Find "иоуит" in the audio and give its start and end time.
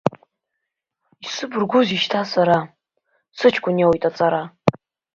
3.79-4.03